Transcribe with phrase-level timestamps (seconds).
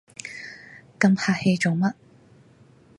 [0.99, 1.93] 咁客氣做乜